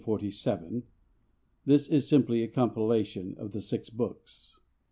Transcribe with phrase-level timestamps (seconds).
[1.63, 4.57] [This is simply a compilation of the six books.